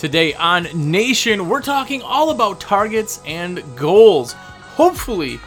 [0.00, 4.32] Today on Nation, we're talking all about targets and goals.
[4.32, 5.38] Hopefully,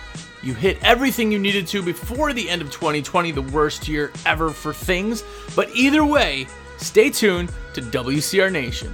[0.43, 4.51] you hit everything you needed to before the end of 2020, the worst year ever
[4.51, 5.23] for things.
[5.55, 6.45] But either way,
[6.77, 8.93] stay tuned to WCR Nation.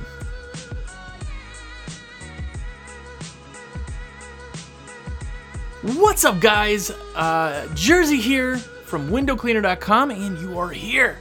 [5.82, 6.90] What's up, guys?
[7.16, 11.18] Uh, Jersey here from windowcleaner.com, and you are here.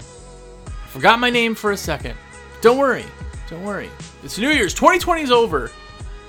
[0.65, 2.15] I forgot my name for a second.
[2.61, 3.05] Don't worry,
[3.51, 3.91] don't worry.
[4.29, 4.75] It's New Year's.
[4.75, 5.71] 2020 is over.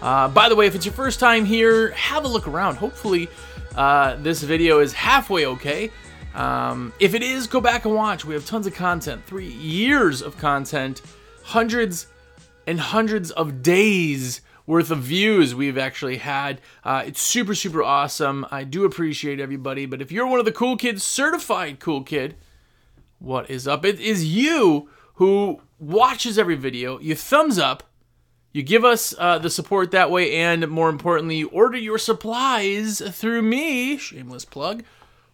[0.02, 2.76] Uh, by the way, if it's your first time here, have a look around.
[2.76, 3.28] Hopefully,
[3.76, 5.92] uh, this video is halfway okay.
[6.34, 8.24] Um, if it is, go back and watch.
[8.24, 9.26] We have tons of content.
[9.26, 11.02] Three years of content,
[11.44, 12.08] hundreds
[12.66, 16.62] and hundreds of days worth of views we've actually had.
[16.86, 18.46] Uh, it's super, super awesome.
[18.50, 19.86] I do appreciate everybody.
[19.86, 22.38] But if you're one of the cool kids, certified cool kid,
[23.20, 23.84] what is up?
[23.84, 26.98] It is you who watches every video.
[27.00, 27.84] You thumbs up.
[28.52, 33.00] You give us uh, the support that way, and more importantly, you order your supplies
[33.00, 33.98] through me.
[33.98, 34.84] Shameless plug.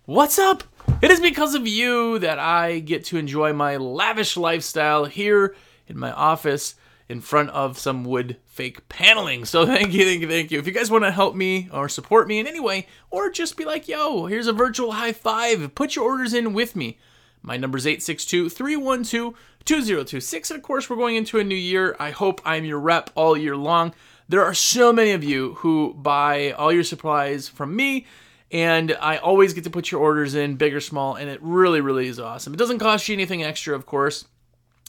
[0.04, 0.66] What's up?
[1.02, 5.56] It is because of you that I get to enjoy my lavish lifestyle here
[5.88, 6.76] in my office
[7.08, 9.46] in front of some wood fake paneling.
[9.46, 10.60] So thank you, thank you, thank you.
[10.60, 13.56] If you guys want to help me or support me in any way, or just
[13.56, 16.98] be like, yo, here's a virtual high five, put your orders in with me.
[17.46, 20.52] My number is 862 312 2026.
[20.52, 21.96] And of course, we're going into a new year.
[22.00, 23.94] I hope I'm your rep all year long.
[24.28, 28.08] There are so many of you who buy all your supplies from me,
[28.52, 31.82] and I always get to put your orders in, big or small, and it really,
[31.82, 32.54] really is awesome.
[32.54, 34.26] It doesn't cost you anything extra, of course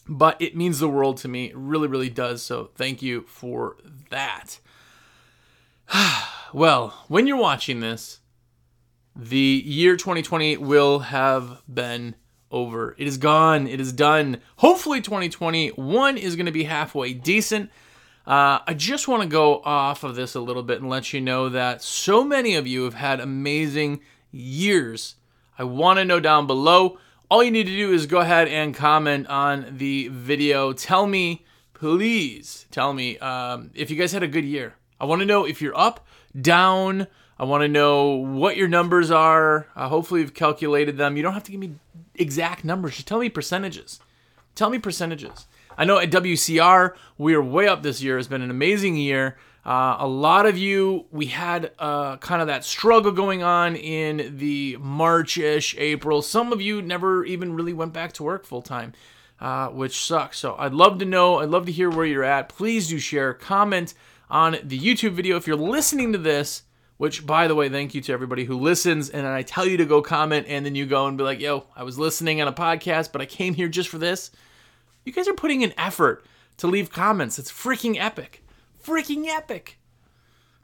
[0.09, 1.47] but it means the world to me.
[1.47, 2.43] It really, really does.
[2.43, 3.77] So thank you for
[4.11, 4.61] that.
[6.53, 8.21] well, when you're watching this,
[9.15, 12.15] the year 2020 will have been
[12.57, 12.95] over.
[12.99, 13.67] It is gone.
[13.67, 14.41] It is done.
[14.57, 17.71] Hopefully, 2021 is going to be halfway decent.
[18.27, 21.21] Uh, I just want to go off of this a little bit and let you
[21.21, 24.01] know that so many of you have had amazing
[24.33, 25.15] years.
[25.59, 26.99] I want to know down below
[27.29, 30.73] all you need to do is go ahead and comment on the video.
[30.73, 31.45] Tell me,
[31.75, 34.75] please, tell me um, if you guys had a good year.
[35.01, 36.07] I want to know if you're up,
[36.41, 37.09] down.
[37.39, 39.67] I want to know what your numbers are.
[39.77, 41.17] Uh, hopefully, you've calculated them.
[41.17, 41.75] You don't have to give me
[42.15, 42.95] exact numbers.
[42.95, 44.01] Just tell me percentages.
[44.55, 45.47] Tell me percentages.
[45.77, 48.19] I know at WCR, we are way up this year.
[48.19, 49.37] It's been an amazing year.
[49.67, 54.39] Uh, a lot of you, we had uh, kind of that struggle going on in
[54.39, 56.23] the March ish, April.
[56.23, 58.93] Some of you never even really went back to work full time,
[59.41, 60.39] uh, which sucks.
[60.39, 62.49] So I'd love to know, I'd love to hear where you're at.
[62.49, 63.93] Please do share, comment
[64.31, 65.37] on the YouTube video.
[65.37, 66.63] If you're listening to this,
[66.97, 69.11] which by the way, thank you to everybody who listens.
[69.11, 71.65] And I tell you to go comment, and then you go and be like, yo,
[71.75, 74.31] I was listening on a podcast, but I came here just for this.
[75.05, 76.25] You guys are putting in effort
[76.59, 77.39] to leave comments.
[77.39, 78.43] It's freaking epic
[78.87, 79.79] freaking epic.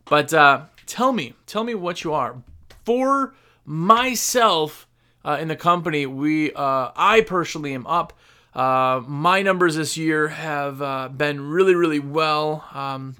[0.04, 2.42] But uh, tell me, tell me what you are.
[2.84, 3.34] For
[3.64, 4.86] myself
[5.24, 8.12] uh, in the company, we, uh, I personally am up.
[8.54, 12.64] Uh, my numbers this year have uh, been really, really well.
[12.72, 13.16] Um,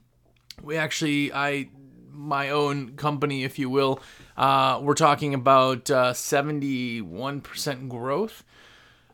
[0.63, 1.69] we actually, I,
[2.13, 4.01] my own company, if you will,
[4.37, 8.45] uh, we're talking about 71% growth.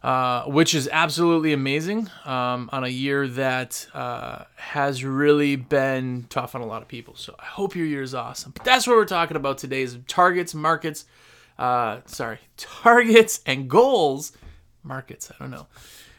[0.01, 6.55] Uh, which is absolutely amazing um, on a year that uh, has really been tough
[6.55, 7.17] on a lot of people.
[7.17, 8.53] So I hope your year is awesome.
[8.53, 11.05] But that's what we're talking about today is targets, markets,
[11.59, 14.31] uh, sorry, targets and goals.
[14.85, 15.67] Markets, I don't know.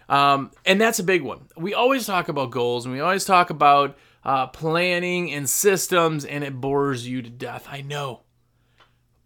[0.10, 1.46] Um, and that's a big one.
[1.56, 6.44] We always talk about goals and we always talk about uh, planning and systems, and
[6.44, 7.68] it bores you to death.
[7.70, 8.22] I know.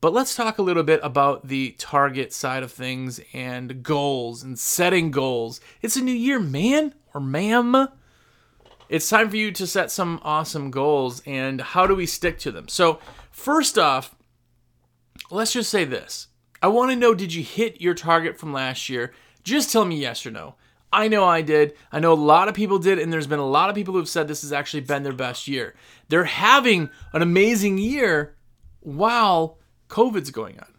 [0.03, 4.59] But let's talk a little bit about the target side of things and goals and
[4.59, 5.61] setting goals.
[5.81, 7.87] It's a new year, man or ma'am.
[8.89, 12.51] It's time for you to set some awesome goals and how do we stick to
[12.51, 12.67] them?
[12.67, 12.99] So,
[13.31, 14.13] first off,
[15.31, 16.27] let's just say this.
[16.61, 19.13] I want to know did you hit your target from last year?
[19.43, 20.55] Just tell me yes or no.
[20.93, 21.73] I know I did.
[21.91, 24.07] I know a lot of people did, and there's been a lot of people who've
[24.07, 25.73] said this has actually been their best year.
[26.07, 28.35] They're having an amazing year
[28.79, 29.57] while
[29.89, 30.73] COVID's going on.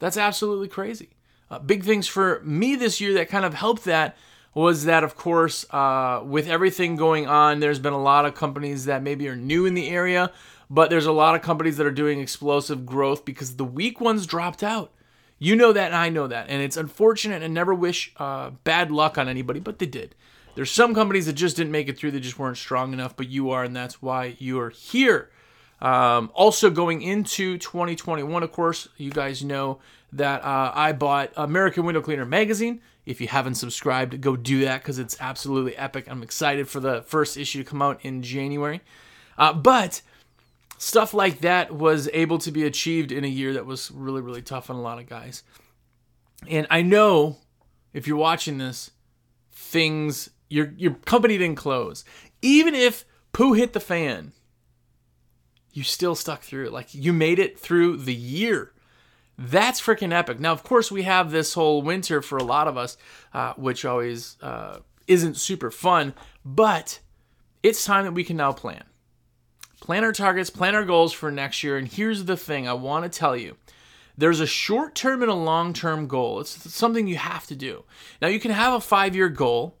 [0.00, 1.10] That's absolutely crazy.
[1.50, 4.16] Uh, big things for me this year that kind of helped that
[4.54, 8.86] was that, of course, uh, with everything going on, there's been a lot of companies
[8.86, 10.32] that maybe are new in the area,
[10.70, 14.26] but there's a lot of companies that are doing explosive growth because the weak ones
[14.26, 14.92] dropped out.
[15.38, 16.48] You know that, and I know that.
[16.48, 20.14] And it's unfortunate and never wish uh, bad luck on anybody, but they did.
[20.54, 23.28] There's some companies that just didn't make it through, they just weren't strong enough, but
[23.28, 25.30] you are, and that's why you are here.
[25.80, 29.78] Um, also, going into 2021, of course, you guys know
[30.12, 32.80] that uh, I bought American Window Cleaner magazine.
[33.06, 36.06] If you haven't subscribed, go do that because it's absolutely epic.
[36.10, 38.80] I'm excited for the first issue to come out in January.
[39.38, 40.02] Uh, but
[40.78, 44.42] stuff like that was able to be achieved in a year that was really, really
[44.42, 45.42] tough on a lot of guys.
[46.48, 47.38] And I know
[47.92, 48.92] if you're watching this,
[49.52, 52.04] things your your company didn't close.
[52.40, 54.32] Even if poo hit the fan,
[55.72, 56.66] you still stuck through.
[56.66, 56.72] It.
[56.72, 58.72] Like you made it through the year.
[59.36, 60.40] That's freaking epic.
[60.40, 62.96] Now, of course, we have this whole winter for a lot of us,
[63.32, 66.14] uh, which always uh, isn't super fun,
[66.44, 66.98] but
[67.62, 68.82] it's time that we can now plan.
[69.80, 71.76] Plan our targets, plan our goals for next year.
[71.76, 73.56] And here's the thing I want to tell you
[74.18, 76.40] there's a short term and a long term goal.
[76.40, 77.84] It's something you have to do.
[78.20, 79.78] Now, you can have a five year goal,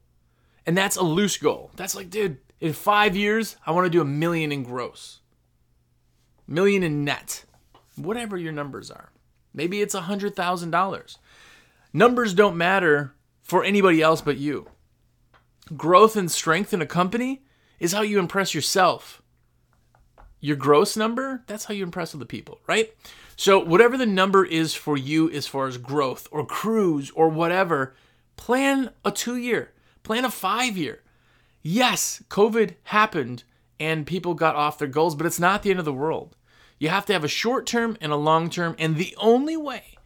[0.64, 1.72] and that's a loose goal.
[1.76, 5.20] That's like, dude, in five years, I want to do a million in gross,
[6.46, 7.44] million in net,
[7.96, 9.10] whatever your numbers are.
[9.52, 11.16] Maybe it's a $100,000.
[11.92, 14.68] Numbers don't matter for anybody else but you.
[15.76, 17.42] Growth and strength in a company
[17.80, 19.22] is how you impress yourself.
[20.40, 22.94] Your gross number, that's how you impress other people, right?
[23.36, 27.94] So, whatever the number is for you as far as growth or cruise or whatever,
[28.36, 31.02] plan a two year, plan a five year.
[31.62, 33.44] Yes, COVID happened
[33.80, 36.36] and people got off their goals, but it's not the end of the world.
[36.78, 39.98] You have to have a short term and a long term, and the only way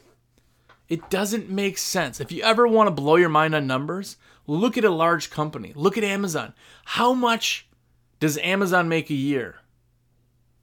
[0.88, 2.20] It doesn't make sense.
[2.20, 5.72] If you ever want to blow your mind on numbers, Look at a large company.
[5.74, 6.52] Look at Amazon.
[6.84, 7.66] How much
[8.20, 9.56] does Amazon make a year?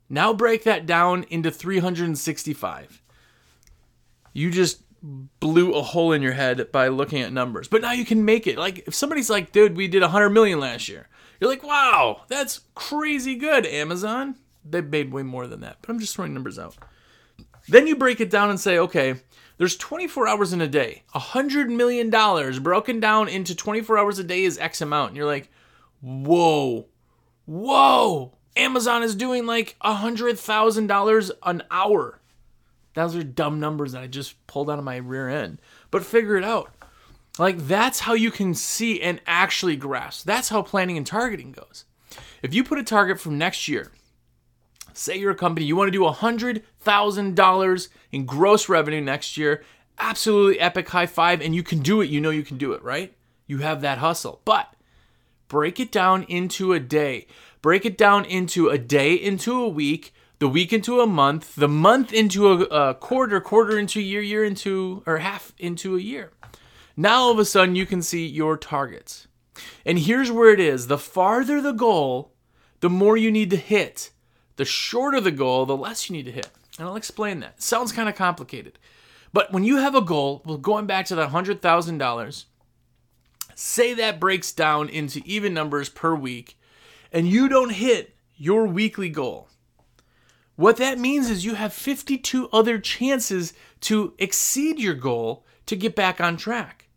[0.10, 3.02] Now break that down into 365.
[4.34, 7.68] You just blew a hole in your head by looking at numbers.
[7.68, 8.58] But now you can make it.
[8.58, 11.08] Like if somebody's like, "Dude, we did 100 million last year."
[11.40, 15.78] You're like, "Wow, that's crazy good, Amazon." They made way more than that.
[15.82, 16.78] But I'm just throwing numbers out.
[17.68, 19.16] Then you break it down and say, "Okay,
[19.62, 21.04] there's 24 hours in a day.
[21.14, 22.10] $100 million
[22.64, 25.10] broken down into 24 hours a day is X amount.
[25.10, 25.52] And you're like,
[26.02, 26.88] whoa,
[27.46, 28.34] whoa.
[28.56, 32.21] Amazon is doing like $100,000 an hour.
[32.94, 35.62] Those are dumb numbers that I just pulled out of my rear end.
[35.90, 36.74] But figure it out.
[37.40, 40.26] Like, that's how you can see and actually grasp.
[40.26, 41.86] That's how planning and targeting goes.
[42.42, 43.92] If you put a target from next year,
[44.94, 49.64] Say you're a company, you want to do $100,000 in gross revenue next year.
[50.00, 52.10] Absolutely epic high five, and you can do it.
[52.10, 53.14] You know you can do it, right?
[53.48, 54.42] You have that hustle.
[54.46, 54.74] But
[55.48, 57.28] break it down into a day.
[57.62, 61.68] Break it down into a day into a week, the week into a month, the
[61.68, 66.02] month into a, a quarter, quarter into a year, year into, or half into a
[66.02, 66.32] year.
[66.98, 69.28] Now all of a sudden you can see your targets.
[69.86, 72.34] And here's where it is the farther the goal,
[72.80, 74.10] the more you need to hit
[74.56, 76.50] the shorter the goal, the less you need to hit.
[76.80, 77.62] And I'll explain that.
[77.62, 78.80] Sounds kind of complicated.
[79.32, 82.46] But when you have a goal, well, going back to that $100,000,
[83.54, 86.58] say that breaks down into even numbers per week,
[87.12, 89.48] and you don't hit your weekly goal.
[90.62, 95.96] What that means is you have 52 other chances to exceed your goal to get
[95.96, 96.88] back on track.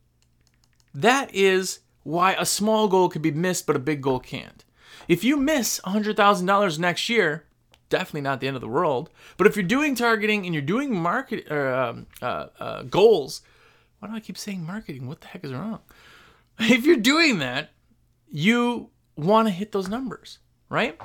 [0.93, 4.67] That is why a small goal could be missed, but a big goal can't.
[5.09, 7.47] If you miss $100,000 next year,
[7.89, 9.09] definitely not the end of the world.
[9.39, 13.41] But if you're doing targeting and you're doing market um, uh, uh, goals,
[13.99, 15.09] why do I keep saying marketing?
[15.09, 15.81] What the heck is wrong?
[16.59, 17.71] If you're doing that,
[18.29, 21.01] you want to hit those numbers, right?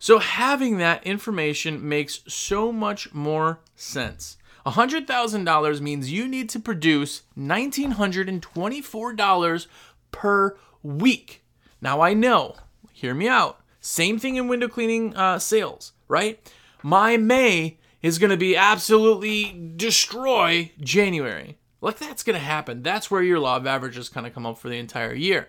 [0.00, 4.38] So having that information makes so much more sense.
[4.66, 9.66] $100,000 means you need to produce $1,924
[10.10, 11.44] per week.
[11.82, 12.56] Now, I know,
[12.92, 13.60] hear me out.
[13.80, 16.40] Same thing in window cleaning uh, sales, right?
[16.82, 21.58] My May is going to be absolutely destroy January.
[21.82, 22.82] Like that's going to happen.
[22.82, 25.48] That's where your law of averages kind of come up for the entire year.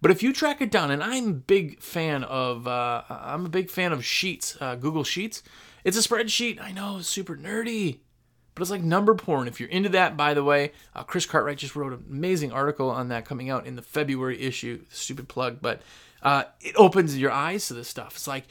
[0.00, 3.48] But if you track it down, and I'm a big fan of, uh, I'm a
[3.48, 5.42] big fan of Sheets, uh, Google Sheets.
[5.84, 6.60] It's a spreadsheet.
[6.60, 7.98] I know, super nerdy,
[8.54, 9.48] but it's like number porn.
[9.48, 12.90] If you're into that, by the way, uh, Chris Cartwright just wrote an amazing article
[12.90, 14.84] on that coming out in the February issue.
[14.90, 15.80] Stupid plug, but
[16.22, 18.16] uh, it opens your eyes to this stuff.
[18.16, 18.44] It's like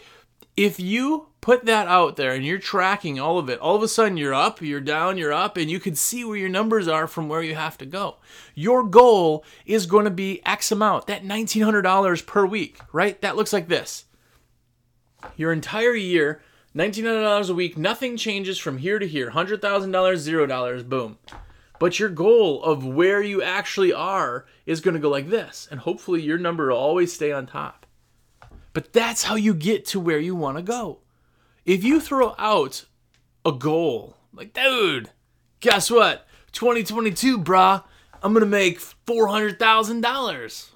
[0.57, 3.88] if you put that out there and you're tracking all of it, all of a
[3.88, 7.07] sudden you're up, you're down, you're up, and you can see where your numbers are
[7.07, 8.15] from where you have to go.
[8.55, 13.19] Your goal is going to be X amount, that $1,900 per week, right?
[13.21, 14.05] That looks like this.
[15.35, 16.41] Your entire year,
[16.75, 19.31] $1,900 a week, nothing changes from here to here.
[19.31, 21.17] $100,000, $0, boom.
[21.79, 25.67] But your goal of where you actually are is going to go like this.
[25.69, 27.85] And hopefully your number will always stay on top.
[28.75, 31.00] But that's how you get to where you want to go.
[31.63, 32.84] If you throw out
[33.46, 35.12] a goal, like, dude,
[35.62, 36.27] guess what?
[36.51, 37.86] 2022, brah,
[38.22, 40.70] I'm going to make $400,000.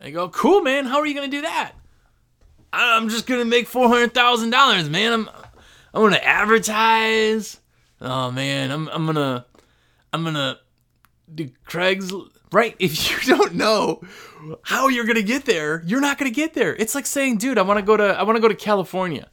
[0.00, 0.84] I go, cool, man.
[0.84, 1.72] How are you going to do that?
[2.72, 5.12] I'm just going to make $400,000, man.
[5.12, 5.28] I'm,
[5.92, 7.58] I'm going to advertise.
[8.00, 8.70] Oh, man.
[8.70, 9.44] I'm, I'm going to,
[10.12, 10.58] I'm going to
[11.34, 12.12] do Craig's,
[12.56, 12.74] right?
[12.78, 14.00] If you don't know
[14.62, 16.74] how you're gonna get there, you're not gonna get there.
[16.74, 19.28] It's like saying, dude, I wanna go to I wanna go to California.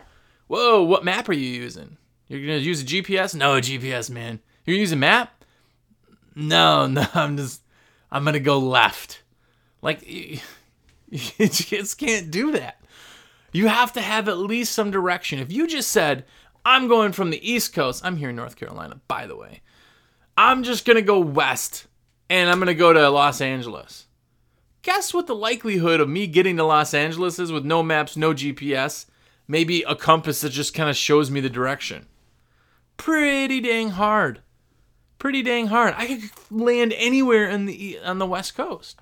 [0.48, 1.98] Whoa, what map are you using?
[2.28, 3.34] You're gonna use a GPS?
[3.34, 4.42] No, a GPS, man.
[4.66, 5.44] You're using a map?
[6.36, 7.62] No, no, I'm just
[8.12, 9.24] I'm gonna go left.
[9.82, 10.40] Like you,
[11.10, 12.82] you just can't do that.
[13.54, 15.40] You have to have at least some direction.
[15.40, 16.26] If you just said,
[16.66, 19.62] I'm going from the East Coast, I'm here in North Carolina, by the way.
[20.36, 21.88] I'm just gonna go west
[22.30, 24.08] and I'm gonna go to Los Angeles
[24.84, 28.34] guess what the likelihood of me getting to Los Angeles is with no maps, no
[28.34, 29.08] GPS?
[29.48, 32.06] Maybe a compass that just kind of shows me the direction.
[32.98, 34.42] Pretty dang hard.
[35.18, 35.96] Pretty dang hard.
[35.98, 39.00] I could land anywhere in the on the West Coast.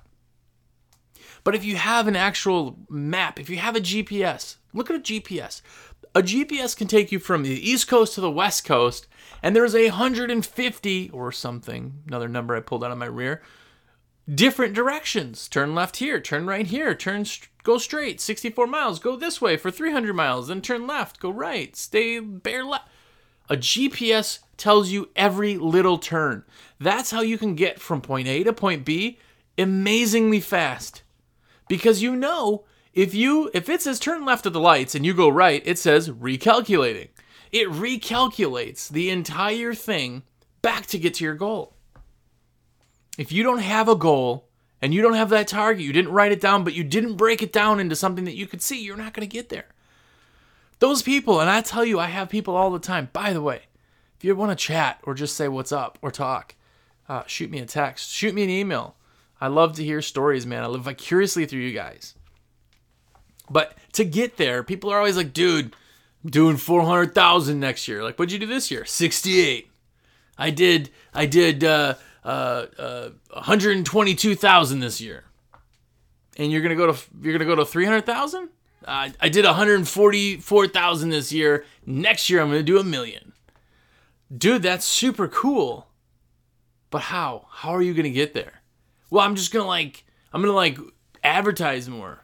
[1.44, 5.00] But if you have an actual map, if you have a GPS, look at a
[5.00, 5.60] GPS.
[6.14, 9.08] A GPS can take you from the East Coast to the West Coast,
[9.42, 13.42] and there's a 150 or something, another number I pulled out of my rear,
[14.32, 15.48] different directions.
[15.48, 17.26] Turn left here, turn right here, turn
[17.62, 21.74] go straight, 64 miles, go this way for 300 miles, then turn left, go right,
[21.76, 22.88] stay bear left.
[23.48, 26.44] A GPS tells you every little turn.
[26.78, 29.18] That's how you can get from point A to point B
[29.58, 31.02] amazingly fast.
[31.68, 35.14] Because you know, if you if it says turn left at the lights and you
[35.14, 37.08] go right, it says recalculating.
[37.52, 40.22] It recalculates the entire thing
[40.62, 41.76] back to get to your goal
[43.18, 44.48] if you don't have a goal
[44.80, 47.42] and you don't have that target, you didn't write it down, but you didn't break
[47.42, 49.66] it down into something that you could see, you're not going to get there.
[50.78, 53.08] Those people, and I tell you, I have people all the time.
[53.12, 53.62] By the way,
[54.16, 56.56] if you want to chat or just say what's up or talk,
[57.08, 58.96] uh, shoot me a text, shoot me an email.
[59.40, 60.64] I love to hear stories, man.
[60.64, 62.14] I live vicariously through you guys.
[63.50, 65.76] But to get there, people are always like, dude,
[66.24, 68.02] Doing 400,000 next year.
[68.02, 68.84] Like, what'd you do this year?
[68.84, 69.68] 68.
[70.38, 75.24] I did, I did, uh, uh, uh, 122,000 this year,
[76.36, 78.48] and you're gonna go to you're gonna go to 300,000.
[78.84, 81.64] Uh, I did 144,000 this year.
[81.84, 83.32] Next year I'm gonna do a million.
[84.36, 85.88] Dude, that's super cool.
[86.90, 87.46] But how?
[87.50, 88.62] How are you gonna get there?
[89.10, 90.78] Well, I'm just gonna like I'm gonna like
[91.24, 92.20] advertise more.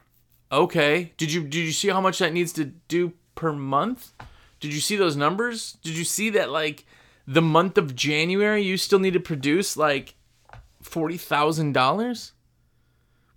[0.51, 1.13] Okay.
[1.17, 4.11] Did you did you see how much that needs to do per month?
[4.59, 5.77] Did you see those numbers?
[5.81, 6.85] Did you see that like
[7.25, 10.15] the month of January, you still need to produce like
[10.83, 12.31] $40,000?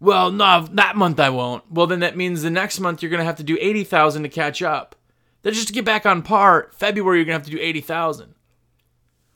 [0.01, 1.71] Well, no, that month I won't.
[1.71, 4.61] Well, then that means the next month you're to have to do 80,000 to catch
[4.61, 4.97] up.
[5.43, 8.35] Then just to get back on par, February you're to have to do 80,000.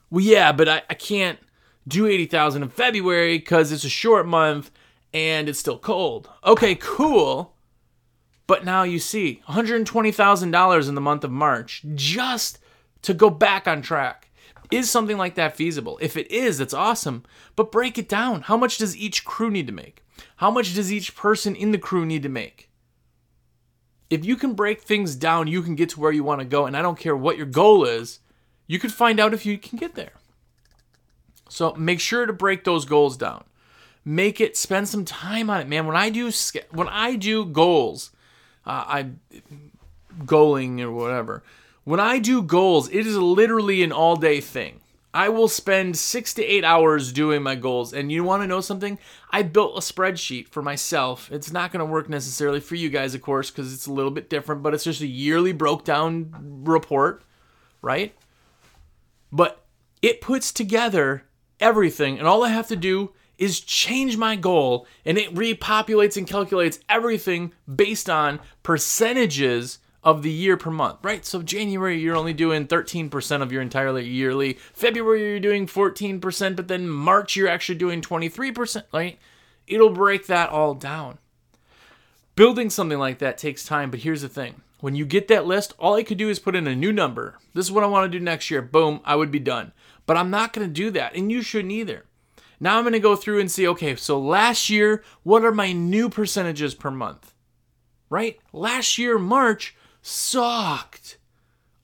[0.09, 1.39] Well, yeah, but I, I can't
[1.87, 4.71] do 80,000 in February because it's a short month
[5.13, 6.29] and it's still cold.
[6.45, 7.56] Okay, cool.
[8.47, 12.59] But now you see $120,000 in the month of March just
[13.01, 14.29] to go back on track.
[14.71, 15.97] Is something like that feasible?
[16.01, 17.23] If it is, it's awesome.
[17.55, 18.41] But break it down.
[18.41, 20.03] How much does each crew need to make?
[20.37, 22.69] How much does each person in the crew need to make?
[24.09, 26.65] If you can break things down, you can get to where you want to go.
[26.65, 28.19] And I don't care what your goal is,
[28.65, 30.13] you can find out if you can get there.
[31.49, 33.45] So make sure to break those goals down.
[34.03, 35.85] Make it spend some time on it, man.
[35.85, 36.31] When I do
[36.71, 38.11] when I do goals,
[38.67, 39.09] uh, I
[40.25, 41.41] goaling or whatever.
[41.85, 44.81] When I do goals, it is literally an all day thing.
[45.13, 47.93] I will spend six to eight hours doing my goals.
[47.93, 48.99] And you want to know something?
[49.31, 51.31] I built a spreadsheet for myself.
[51.31, 54.11] It's not going to work necessarily for you guys, of course, because it's a little
[54.11, 57.23] bit different, but it's just a yearly broke down report,
[57.81, 58.13] right?
[59.31, 59.65] But
[60.01, 61.23] it puts together
[61.59, 66.27] everything, and all I have to do is change my goal, and it repopulates and
[66.27, 71.25] calculates everything based on percentages of the year per month, right?
[71.25, 74.53] So January you're only doing 13% of your entire yearly.
[74.73, 79.19] February you're doing 14%, but then March you're actually doing 23%, right?
[79.67, 81.17] It'll break that all down.
[82.35, 84.61] Building something like that takes time, but here's the thing.
[84.79, 87.35] When you get that list, all I could do is put in a new number.
[87.53, 88.61] This is what I want to do next year.
[88.61, 89.73] Boom, I would be done.
[90.05, 92.05] But I'm not going to do that, and you shouldn't either.
[92.59, 95.71] Now I'm going to go through and see okay, so last year, what are my
[95.71, 97.33] new percentages per month?
[98.09, 98.39] Right?
[98.51, 101.17] Last year, March, sucked.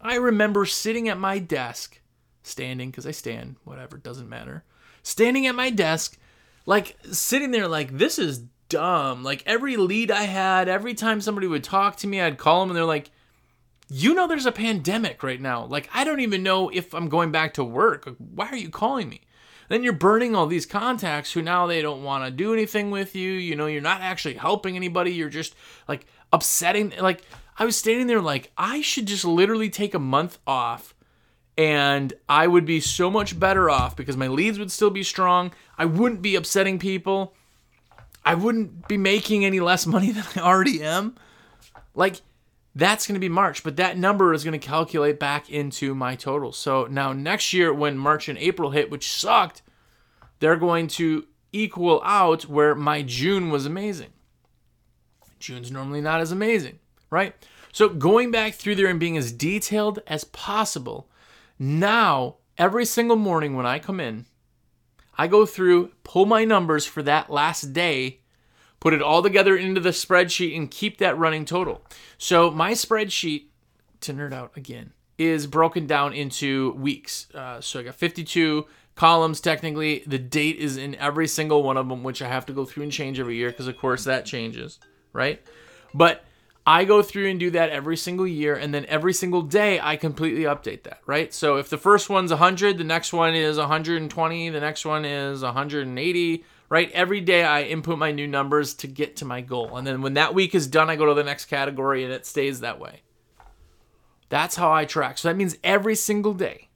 [0.01, 2.01] I remember sitting at my desk,
[2.42, 4.63] standing, because I stand, whatever, doesn't matter.
[5.03, 6.18] Standing at my desk,
[6.65, 9.24] like sitting there, like, this is dumb.
[9.24, 12.70] Like, every lead I had, every time somebody would talk to me, I'd call them
[12.70, 13.12] and they're like,
[13.89, 15.65] you know, there's a pandemic right now.
[15.65, 18.10] Like, I don't even know if I'm going back to work.
[18.18, 19.22] Why are you calling me?
[19.74, 23.15] Then you're burning all these contacts who now they don't want to do anything with
[23.15, 23.32] you.
[23.32, 25.13] You know, you're not actually helping anybody.
[25.13, 25.56] You're just
[25.88, 26.94] like upsetting.
[27.00, 27.24] Like,
[27.58, 30.94] I was standing there like, I should just literally take a month off
[31.58, 35.51] and I would be so much better off because my leads would still be strong.
[35.75, 37.34] I wouldn't be upsetting people.
[38.24, 41.15] I wouldn't be making any less money than I already am.
[41.96, 42.22] Like,
[42.75, 46.15] that's going to be March, but that number is going to calculate back into my
[46.15, 46.51] total.
[46.51, 49.62] So now next year, when March and April hit, which sucked,
[50.39, 54.12] they're going to equal out where my June was amazing.
[55.39, 56.80] June's normally not as amazing
[57.13, 57.36] right?
[57.72, 61.08] So going back through there and being as detailed as possible.
[61.60, 64.25] Now, every single morning when I come in,
[65.15, 68.22] I go through, pull my numbers for that last day,
[68.83, 71.81] put it all together into the spreadsheet, and keep that running total.
[72.17, 73.46] So my spreadsheet,
[74.01, 77.27] to nerd out again, is broken down into weeks.
[77.33, 78.65] Uh, so I got 52
[78.96, 80.03] columns technically.
[80.05, 82.83] The date is in every single one of them, which I have to go through
[82.83, 84.79] and change every year because, of course, that changes,
[85.13, 85.41] right?
[85.93, 86.25] But
[86.67, 89.96] I go through and do that every single year, and then every single day I
[89.96, 91.33] completely update that, right?
[91.33, 95.41] So if the first one's 100, the next one is 120, the next one is
[95.41, 96.43] 180,
[96.74, 96.92] right?
[96.94, 99.77] Every day I input my new numbers to get to my goal.
[99.77, 102.25] And then when that week is done, I go to the next category and it
[102.25, 103.03] stays that way.
[104.29, 105.20] That's how I track.
[105.20, 106.70] So that means every single day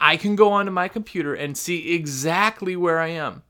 [0.00, 3.44] I can go onto my computer and see exactly where I am.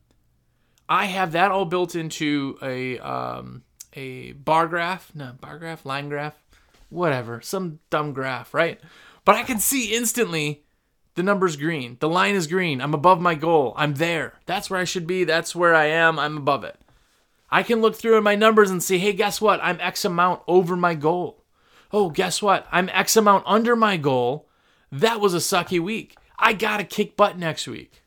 [0.91, 2.99] I have that all built into a.
[2.99, 3.63] Um,
[3.95, 6.35] a bar graph, no, bar graph, line graph,
[6.91, 8.81] whatever, some dumb graph, right?
[9.25, 10.63] But I can see instantly
[11.15, 11.97] the number's green.
[12.01, 12.81] The line is green.
[12.81, 13.75] I'm above my goal.
[13.77, 14.35] I'm there.
[14.47, 15.25] That's where I should be.
[15.25, 16.19] That's where I am.
[16.19, 16.79] I'm above it.
[17.51, 19.61] I can look through in my numbers and see, hey, guess what?
[19.63, 21.45] I'm X amount over my goal.
[21.93, 22.67] Oh, guess what?
[22.71, 24.49] I'm X amount under my goal.
[24.93, 26.17] That was a sucky week.
[26.39, 28.03] I got to kick butt next week.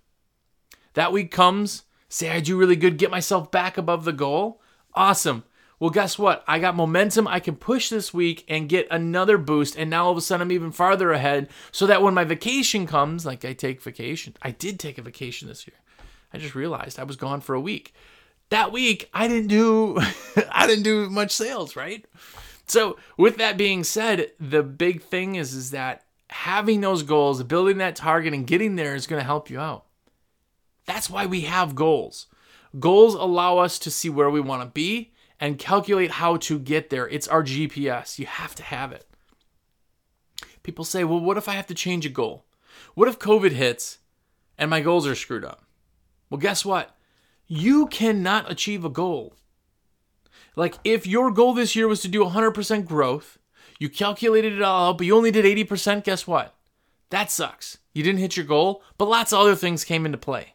[0.94, 4.62] That week comes, say I do really good, get myself back above the goal.
[4.94, 5.44] Awesome.
[5.84, 6.46] Well, guess what?
[6.48, 9.76] I got momentum I can push this week and get another boost.
[9.76, 12.88] And now all of a sudden I'm even farther ahead so that when my vacation
[12.88, 15.76] comes, like I take vacation, I did take a vacation this year.
[16.32, 17.94] I just realized I was gone for a week.
[18.48, 19.98] That week I didn't do
[20.50, 22.06] I didn't do much sales, right?
[22.66, 27.80] So, with that being said, the big thing is is that having those goals, building
[27.80, 29.84] that target and getting there is going to help you out.
[30.86, 32.28] That's why we have goals.
[32.80, 35.13] Goals allow us to see where we want to be
[35.44, 37.06] and calculate how to get there.
[37.10, 38.18] It's our GPS.
[38.18, 39.06] You have to have it.
[40.64, 42.46] People say, well, what if I have to change a goal?
[42.94, 43.98] What if COVID hits
[44.58, 45.66] and my goals are screwed up?
[46.30, 46.96] Well, guess what?
[47.46, 49.34] You cannot achieve a goal.
[50.56, 53.38] Like, if your goal this year was to do 100% growth,
[53.80, 56.56] you calculated it all out, but you only did 80%, guess what?
[57.10, 57.80] That sucks.
[57.94, 60.54] You didn't hit your goal, but lots of other things came into play.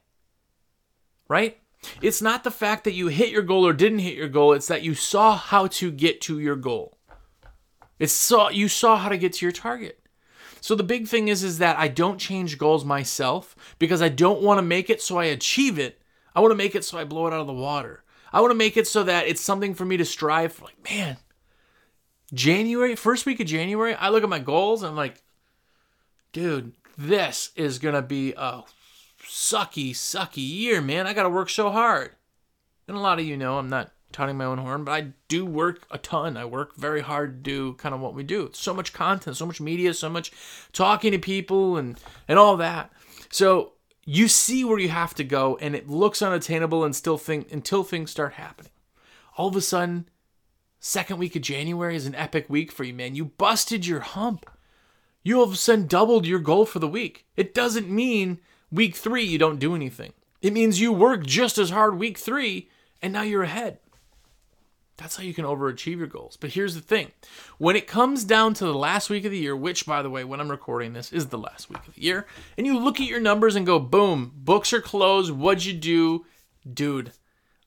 [1.28, 1.58] Right?
[2.02, 4.68] It's not the fact that you hit your goal or didn't hit your goal, it's
[4.68, 6.98] that you saw how to get to your goal.
[7.98, 10.00] It's saw you saw how to get to your target.
[10.60, 14.42] So the big thing is is that I don't change goals myself because I don't
[14.42, 16.00] want to make it so I achieve it.
[16.34, 18.04] I want to make it so I blow it out of the water.
[18.32, 20.66] I want to make it so that it's something for me to strive for.
[20.66, 21.16] Like, man,
[22.32, 25.22] January, first week of January, I look at my goals and I'm like,
[26.32, 28.62] dude, this is going to be a
[29.28, 31.06] sucky, sucky year, man.
[31.06, 32.12] I got to work so hard.
[32.86, 35.44] And a lot of you know I'm not touting my own horn, but I do
[35.44, 36.36] work a ton.
[36.36, 38.50] I work very hard to do kind of what we do.
[38.54, 40.32] So much content, so much media, so much
[40.72, 42.90] talking to people and and all that.
[43.30, 43.72] So
[44.04, 47.84] you see where you have to go, and it looks unattainable and still think until
[47.84, 48.72] things start happening.
[49.36, 50.08] All of a sudden,
[50.80, 53.14] second week of January is an epic week for you, man.
[53.14, 54.46] You busted your hump.
[55.22, 57.26] You all of a sudden doubled your goal for the week.
[57.36, 58.38] It doesn't mean
[58.70, 60.12] week three you don't do anything.
[60.40, 62.68] It means you work just as hard week three,
[63.02, 63.78] and now you're ahead.
[64.96, 66.36] That's how you can overachieve your goals.
[66.36, 67.12] But here's the thing
[67.56, 70.24] when it comes down to the last week of the year, which, by the way,
[70.24, 72.26] when I'm recording this, is the last week of the year,
[72.56, 75.30] and you look at your numbers and go, boom, books are closed.
[75.30, 76.26] What'd you do?
[76.70, 77.12] Dude,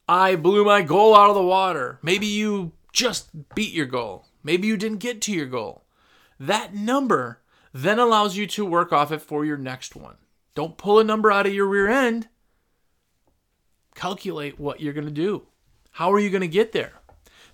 [0.08, 2.00] I blew my goal out of the water.
[2.02, 4.28] Maybe you just beat your goal.
[4.44, 5.86] Maybe you didn't get to your goal.
[6.38, 7.40] That number
[7.74, 10.18] then allows you to work off it for your next one.
[10.54, 12.28] Don't pull a number out of your rear end.
[13.96, 15.44] Calculate what you're going to do.
[15.92, 16.94] How are you going to get there?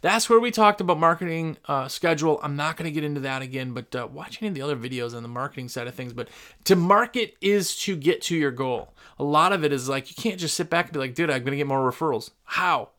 [0.02, 2.40] That's where we talked about marketing uh, schedule.
[2.44, 4.76] I'm not going to get into that again, but uh, watch any of the other
[4.76, 6.14] videos on the marketing side of things.
[6.14, 6.30] But
[6.66, 8.94] to market is to get to your goal.
[9.18, 11.32] A lot of it is like you can't just sit back and be like, dude,
[11.32, 12.30] I'm going to get more referrals.
[12.44, 12.90] How?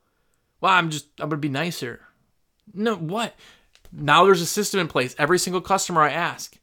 [0.61, 2.01] Well, I'm just, I'm going to be nicer.
[2.75, 3.35] No, what?
[3.93, 5.15] Now there's a system in place.
[5.19, 6.59] Every single customer I ask,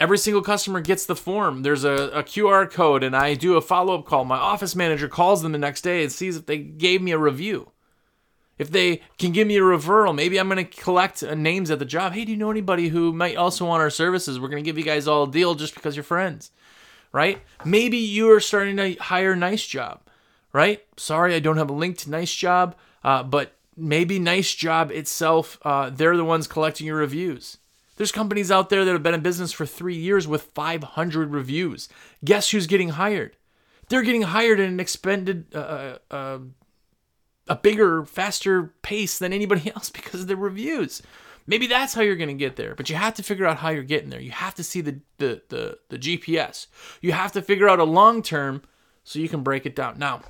[0.00, 1.62] every single customer gets the form.
[1.62, 4.24] There's a, a QR code, and I do a follow up call.
[4.24, 7.18] My office manager calls them the next day and sees if they gave me a
[7.18, 7.72] review.
[8.58, 11.78] If they can give me a referral, maybe I'm going to collect uh, names at
[11.78, 12.12] the job.
[12.12, 14.40] Hey, do you know anybody who might also want our services?
[14.40, 16.50] We're going to give you guys all a deal just because you're friends,
[17.12, 17.40] right?
[17.64, 20.00] Maybe you are starting to hire NiceJob,
[20.52, 20.84] right?
[20.96, 26.16] Sorry, I don't have a link to NiceJob, uh, but maybe NiceJob itself, uh, they're
[26.16, 27.58] the ones collecting your reviews.
[27.98, 31.88] There's companies out there that have been in business for three years with 500 reviews.
[32.24, 33.36] Guess who's getting hired?
[33.88, 36.38] They're getting hired at an expended uh, uh, uh
[37.48, 41.02] a bigger, faster pace than anybody else because of the reviews.
[41.46, 43.70] Maybe that's how you're going to get there, but you have to figure out how
[43.70, 44.20] you're getting there.
[44.20, 46.66] You have to see the the the, the GPS.
[47.00, 48.62] You have to figure out a long term
[49.02, 49.98] so you can break it down.
[49.98, 50.20] Now,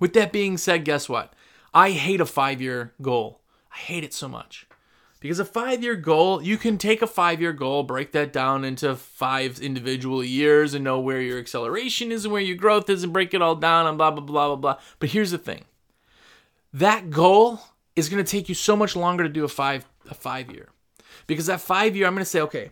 [0.00, 1.34] with that being said, guess what?
[1.72, 3.42] I hate a 5-year goal.
[3.72, 4.66] I hate it so much.
[5.20, 9.60] Because a 5-year goal, you can take a 5-year goal, break that down into 5
[9.60, 13.34] individual years and know where your acceleration is and where your growth is and break
[13.34, 14.78] it all down and blah blah blah blah blah.
[14.98, 15.64] But here's the thing.
[16.72, 17.60] That goal
[17.96, 20.68] is going to take you so much longer to do a five a five year
[21.26, 22.70] because that five year i'm going to say okay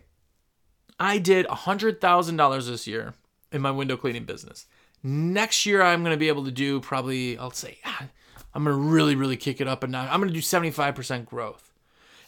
[0.99, 3.13] i did a hundred thousand dollars this year
[3.51, 4.67] in my window cleaning business.
[5.01, 8.07] Next year i'm going to be able to do probably i'll say ah,
[8.53, 11.68] i'm going to really really kick it up and i'm going to do 75% growth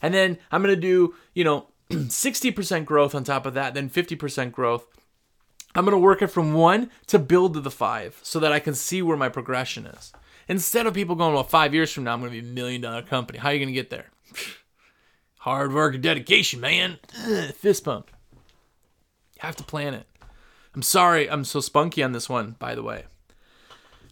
[0.01, 3.89] and then i'm going to do you know 60% growth on top of that then
[3.89, 4.87] 50% growth
[5.75, 8.59] i'm going to work it from one to build to the five so that i
[8.59, 10.13] can see where my progression is
[10.51, 12.81] Instead of people going, well, five years from now, I'm going to be a million
[12.81, 13.39] dollar company.
[13.39, 14.07] How are you going to get there?
[15.39, 16.99] Hard work and dedication, man.
[17.25, 18.11] Ugh, fist pump.
[19.35, 20.07] You have to plan it.
[20.75, 23.05] I'm sorry I'm so spunky on this one, by the way.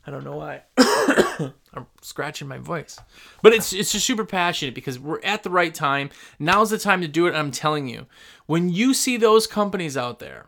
[0.08, 0.64] I don't know why.
[1.74, 3.00] I'm scratching my voice.
[3.42, 6.10] But it's it's just super passionate because we're at the right time.
[6.38, 7.36] Now's the time to do it.
[7.36, 8.08] I'm telling you.
[8.46, 10.48] When you see those companies out there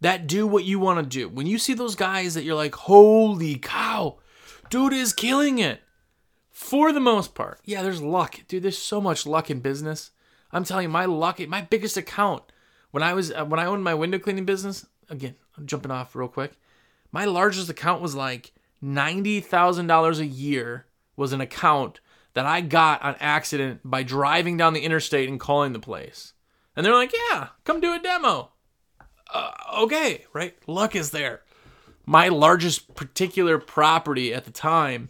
[0.00, 2.74] that do what you want to do, when you see those guys that you're like,
[2.74, 4.18] holy cow,
[4.70, 5.82] Dude is killing it.
[6.50, 7.60] For the most part.
[7.64, 8.40] Yeah, there's luck.
[8.46, 10.12] Dude, there's so much luck in business.
[10.52, 12.44] I'm telling you, my luck, my biggest account
[12.92, 16.14] when I was uh, when I owned my window cleaning business, again, I'm jumping off
[16.14, 16.52] real quick.
[17.10, 18.52] My largest account was like
[18.82, 22.00] $90,000 a year was an account
[22.34, 26.32] that I got on accident by driving down the interstate and calling the place.
[26.74, 28.52] And they're like, "Yeah, come do a demo."
[29.32, 30.56] Uh, okay, right?
[30.66, 31.42] Luck is there
[32.06, 35.08] my largest particular property at the time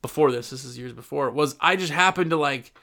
[0.00, 2.74] before this this is years before was i just happened to like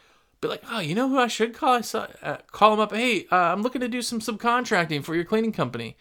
[0.41, 2.93] be like oh you know who i should call i saw, uh, call him up
[2.93, 5.97] hey uh, i'm looking to do some subcontracting for your cleaning company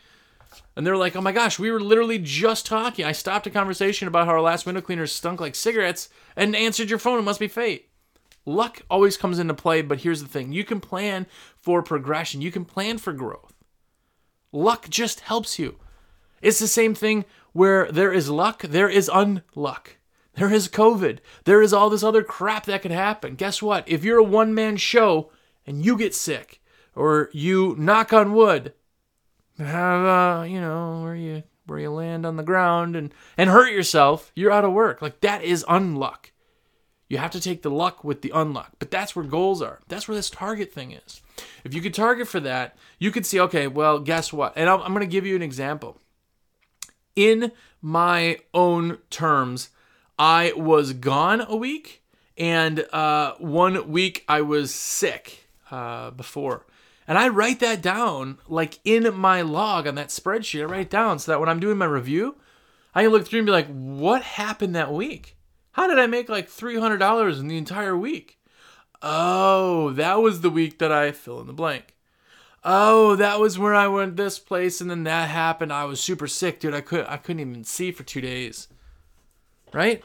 [0.77, 4.09] and they're like oh my gosh we were literally just talking i stopped a conversation
[4.09, 7.41] about how our last window cleaners stunk like cigarettes and answered your phone it must
[7.41, 7.89] be fate
[8.45, 11.27] luck always comes into play but here's the thing you can plan
[11.61, 13.55] for progression you can plan for growth
[14.53, 15.79] luck just helps you
[16.41, 19.97] it's the same thing where there is luck, there is unluck.
[20.35, 21.19] There is COVID.
[21.45, 23.35] There is all this other crap that could happen.
[23.35, 23.89] Guess what?
[23.89, 25.33] If you're a one man show
[25.67, 26.61] and you get sick,
[26.95, 28.73] or you knock on wood,
[29.65, 33.73] have uh, you know, where you where you land on the ground and and hurt
[33.73, 35.03] yourself, you're out of work.
[35.03, 36.31] Like that is unluck.
[37.09, 38.73] You have to take the luck with the unluck.
[38.79, 39.81] But that's where goals are.
[39.89, 41.23] That's where this target thing is.
[41.65, 44.53] If you could target for that, you could see, okay, well, guess what?
[44.57, 45.99] And I'm, I'm going to give you an example
[47.19, 47.51] in
[47.83, 49.71] my own terms,
[50.21, 52.05] I was gone a week,
[52.37, 56.65] and uh, one week I was sick uh, before.
[57.09, 60.61] And I write that down like in my log on that spreadsheet.
[60.61, 62.37] I write it down so that when I'm doing my review,
[62.95, 65.37] I can look through and be like, what happened that week?
[65.73, 68.39] How did I make like $300 in the entire week?
[69.01, 71.95] Oh, that was the week that I fill in the blank.
[72.63, 75.73] Oh, that was where I went this place and then that happened.
[75.73, 76.75] I was super sick, dude.
[76.75, 78.69] I could I couldn't even see for 2 days.
[79.73, 80.05] Right?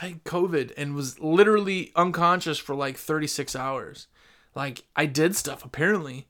[0.00, 4.08] I had COVID and was literally unconscious for like 36 hours.
[4.54, 6.26] Like I did stuff apparently,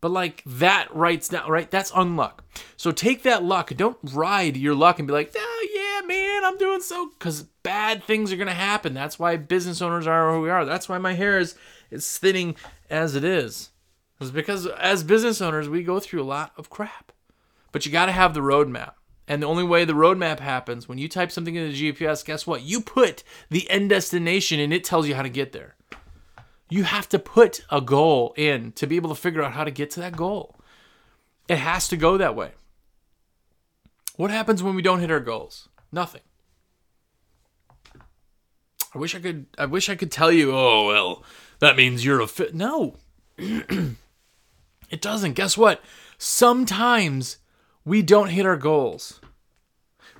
[0.00, 1.70] but like that writes down right.
[1.70, 2.40] That's unluck.
[2.76, 3.72] So take that luck.
[3.76, 7.10] Don't ride your luck and be like, oh yeah, man, I'm doing so.
[7.18, 8.94] Because bad things are gonna happen.
[8.94, 10.64] That's why business owners are who we are.
[10.64, 11.54] That's why my hair is
[11.90, 12.56] is thinning
[12.90, 13.70] as it is.
[14.20, 17.12] It's because as business owners we go through a lot of crap.
[17.72, 18.92] But you got to have the roadmap.
[19.26, 22.46] And the only way the roadmap happens when you type something into the GPS, guess
[22.46, 22.62] what?
[22.62, 25.76] You put the end destination and it tells you how to get there.
[26.74, 29.70] You have to put a goal in to be able to figure out how to
[29.70, 30.58] get to that goal.
[31.46, 32.50] It has to go that way.
[34.16, 35.68] What happens when we don't hit our goals?
[35.92, 36.22] Nothing.
[38.92, 41.22] I wish I could I wish I could tell you, "Oh, well,
[41.60, 42.96] that means you're a fit." No.
[43.38, 45.34] it doesn't.
[45.34, 45.80] Guess what?
[46.18, 47.36] Sometimes
[47.84, 49.20] we don't hit our goals.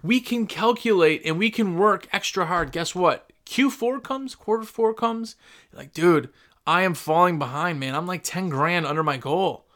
[0.04, 2.70] We can calculate and we can work extra hard.
[2.70, 3.32] Guess what?
[3.46, 5.36] Q4 comes, quarter four comes.
[5.72, 6.30] like, dude,
[6.66, 7.94] I am falling behind, man.
[7.94, 9.66] I'm like 10 grand under my goal.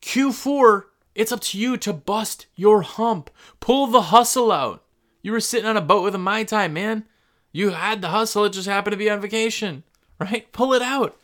[0.00, 0.84] Q4,
[1.14, 3.30] it's up to you to bust your hump.
[3.60, 4.82] Pull the hustle out.
[5.22, 7.04] You were sitting on a boat with a Mai Tai, man.
[7.52, 9.84] You had the hustle, it just happened to be on vacation,
[10.18, 10.50] right?
[10.52, 11.16] Pull it out.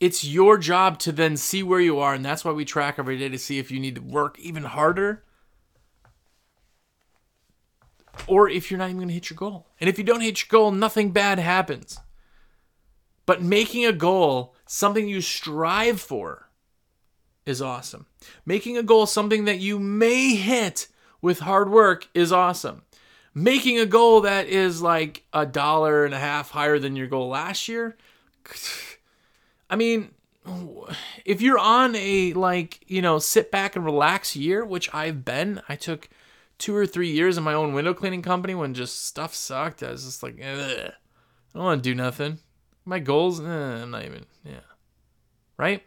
[0.00, 3.16] It's your job to then see where you are, and that's why we track every
[3.18, 5.22] day to see if you need to work even harder
[8.26, 9.66] or if you're not even going to hit your goal.
[9.80, 12.00] And if you don't hit your goal, nothing bad happens.
[13.26, 16.48] But making a goal something you strive for
[17.46, 18.06] is awesome.
[18.44, 20.88] Making a goal something that you may hit
[21.20, 22.82] with hard work is awesome.
[23.34, 27.28] Making a goal that is like a dollar and a half higher than your goal
[27.28, 27.96] last year,
[29.70, 30.10] I mean,
[31.24, 35.62] if you're on a like, you know, sit back and relax year, which I've been,
[35.68, 36.08] I took
[36.58, 39.82] two or three years in my own window cleaning company when just stuff sucked.
[39.82, 40.92] I was just like, Ugh, I
[41.54, 42.38] don't want to do nothing.
[42.84, 44.60] My goals, eh, I'm not even, yeah.
[45.56, 45.84] Right?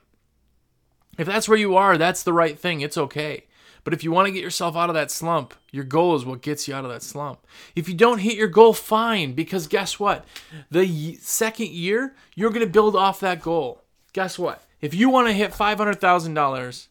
[1.18, 2.82] If that's where you are, that's the right thing.
[2.82, 3.46] It's okay.
[3.84, 6.42] But if you want to get yourself out of that slump, your goal is what
[6.42, 7.46] gets you out of that slump.
[7.76, 10.26] If you don't hit your goal, fine, because guess what?
[10.72, 13.84] The second year, you're going to build off that goal.
[14.14, 14.64] Guess what?
[14.82, 16.88] If you want to hit $500,000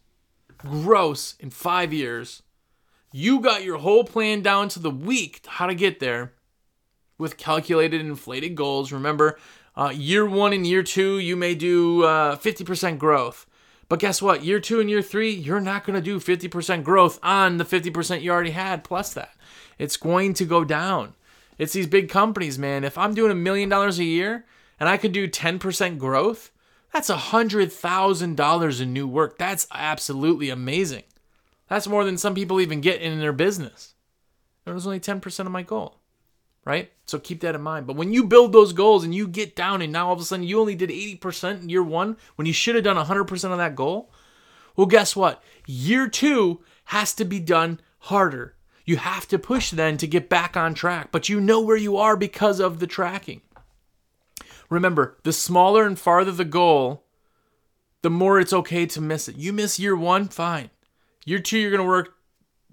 [0.59, 2.43] gross in five years,
[3.13, 6.33] you got your whole plan down to the week how to get there
[7.19, 8.93] with calculated inflated goals.
[8.93, 9.39] Remember,
[9.77, 13.47] uh, year one and year two, you may do uh, 50% growth.
[13.89, 14.45] But guess what?
[14.45, 18.23] Year two and year three, you're not going to do 50% growth on the 50%
[18.23, 19.35] you already had plus that.
[19.79, 21.15] It's going to go down.
[21.59, 22.85] It's these big companies, man.
[22.85, 24.45] If I'm doing a million dollars a year
[24.81, 26.51] and I could do 10% growth,
[26.93, 29.39] that's a $100,000 in new work.
[29.39, 31.05] That's absolutely amazing.
[31.69, 33.95] That's more than some people even get in their business.
[34.67, 35.99] It was only 10% of my goal
[36.65, 36.91] right?
[37.07, 37.87] So keep that in mind.
[37.87, 40.25] But when you build those goals and you get down and now all of a
[40.25, 43.59] sudden you only did 80% in year one when you should have done 100% of
[43.59, 44.11] that goal,
[44.77, 45.43] well, guess what?
[45.67, 48.55] Year two has to be done harder.
[48.85, 51.97] You have to push then to get back on track, but you know where you
[51.97, 53.41] are because of the tracking.
[54.69, 57.05] Remember, the smaller and farther the goal,
[58.03, 59.37] the more it's okay to miss it.
[59.37, 60.71] You miss year one, fine.
[61.25, 62.15] Year two, you're going to work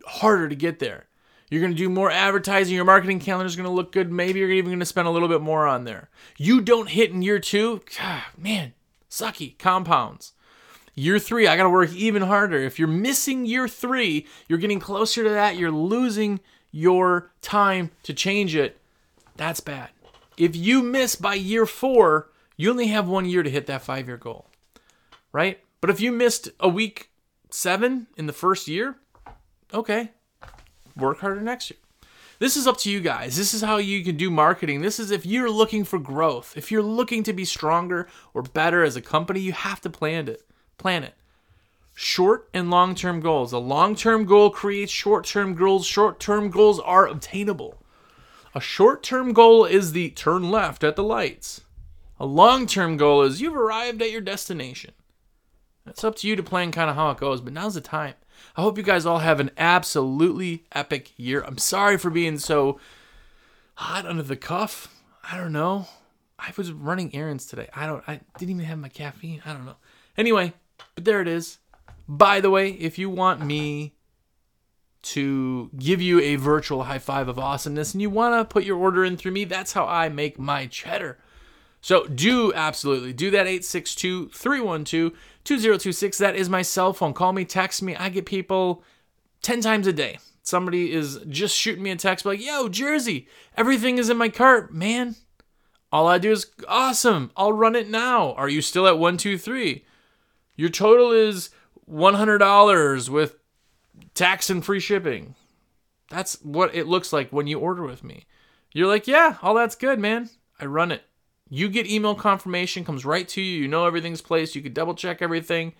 [0.05, 1.05] harder to get there.
[1.51, 2.73] You're going to do more advertising.
[2.73, 4.09] Your marketing calendar is going to look good.
[4.09, 6.09] Maybe you're even going to spend a little bit more on there.
[6.37, 8.73] You don't hit in year two, God, man,
[9.09, 10.31] sucky compounds.
[10.95, 12.57] Year three, I got to work even harder.
[12.57, 15.57] If you're missing year three, you're getting closer to that.
[15.57, 16.39] You're losing
[16.71, 18.79] your time to change it.
[19.35, 19.89] That's bad.
[20.37, 24.07] If you miss by year four, you only have one year to hit that five
[24.07, 24.47] year goal,
[25.33, 25.59] right?
[25.81, 27.11] But if you missed a week
[27.49, 28.95] seven in the first year,
[29.73, 30.11] okay,
[30.95, 31.79] work harder next year.
[32.39, 33.37] This is up to you guys.
[33.37, 34.81] This is how you can do marketing.
[34.81, 36.57] This is if you're looking for growth.
[36.57, 40.27] If you're looking to be stronger or better as a company, you have to plan
[40.27, 40.41] it.
[40.79, 41.13] Plan it.
[41.93, 43.53] Short and long-term goals.
[43.53, 45.85] A long-term goal creates short-term goals.
[45.85, 47.77] Short-term goals are obtainable.
[48.55, 51.61] A short-term goal is the turn left at the lights.
[52.19, 54.93] A long-term goal is you've arrived at your destination.
[55.85, 58.15] It's up to you to plan kind of how it goes, but now's the time.
[58.55, 61.43] I hope you guys all have an absolutely epic year.
[61.43, 62.79] I'm sorry for being so
[63.75, 64.93] hot under the cuff.
[65.23, 65.87] I don't know.
[66.37, 67.69] I was running errands today.
[67.75, 69.41] I don't I didn't even have my caffeine.
[69.45, 69.75] I don't know.
[70.17, 70.53] Anyway,
[70.95, 71.59] but there it is.
[72.07, 73.93] By the way, if you want me
[75.03, 78.77] to give you a virtual high five of awesomeness and you want to put your
[78.77, 81.17] order in through me, that's how I make my cheddar.
[81.81, 86.17] So do absolutely do that 862 312 2026.
[86.17, 87.13] That is my cell phone.
[87.13, 87.95] Call me, text me.
[87.95, 88.83] I get people
[89.41, 90.19] 10 times a day.
[90.43, 94.73] Somebody is just shooting me a text like, yo, Jersey, everything is in my cart.
[94.73, 95.15] Man,
[95.91, 97.31] all I do is awesome.
[97.35, 98.33] I'll run it now.
[98.33, 99.85] Are you still at 123?
[100.55, 101.49] Your total is
[101.89, 103.35] $100 with
[104.13, 105.35] tax and free shipping.
[106.09, 108.25] That's what it looks like when you order with me.
[108.73, 110.29] You're like, yeah, all that's good, man.
[110.59, 111.03] I run it.
[111.53, 113.63] You get email confirmation, comes right to you.
[113.63, 114.55] You know everything's placed.
[114.55, 115.73] You can double check everything.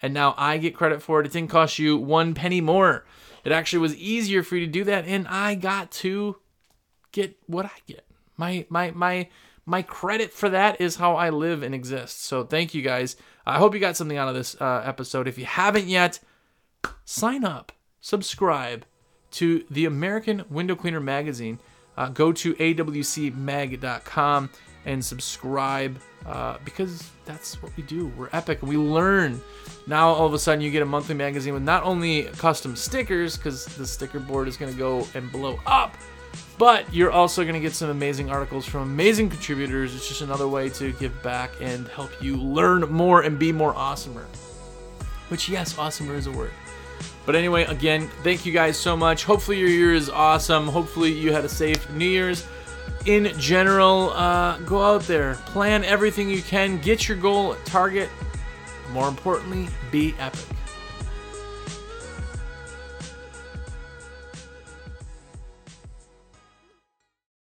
[0.00, 1.26] And now I get credit for it.
[1.26, 3.04] It didn't cost you one penny more.
[3.44, 5.04] It actually was easier for you to do that.
[5.04, 6.36] And I got to
[7.12, 8.06] get what I get.
[8.38, 9.28] My my my
[9.66, 12.24] my credit for that is how I live and exist.
[12.24, 13.16] So thank you guys.
[13.44, 15.28] I hope you got something out of this uh, episode.
[15.28, 16.18] If you haven't yet,
[17.04, 18.86] sign up, subscribe
[19.32, 21.60] to the American Window Cleaner magazine.
[21.94, 23.10] Uh, go to awcmag.com
[24.84, 28.08] and subscribe uh, because that's what we do.
[28.16, 28.62] We're epic.
[28.62, 29.40] We learn.
[29.86, 33.36] Now all of a sudden you get a monthly magazine with not only custom stickers
[33.36, 35.96] because the sticker board is going to go and blow up,
[36.58, 39.94] but you're also going to get some amazing articles from amazing contributors.
[39.94, 43.72] It's just another way to give back and help you learn more and be more
[43.74, 44.26] awesomer.
[45.28, 46.50] Which yes, awesomer is a word.
[47.26, 49.24] But anyway, again, thank you guys so much.
[49.24, 50.66] Hopefully your year is awesome.
[50.66, 52.46] Hopefully you had a safe New Year's
[53.06, 58.08] in general, uh, go out there, plan everything you can, get your goal, target.
[58.92, 60.44] More importantly, be epic.